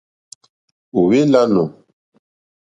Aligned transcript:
Ò 0.97 0.99
hwé 1.05 1.19
!lánù. 1.31 1.63